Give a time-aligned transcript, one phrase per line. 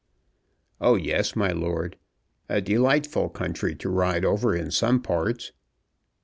[0.79, 1.95] "Oh, yes, my lord;
[2.49, 5.51] a delightful country to ride over in some parts.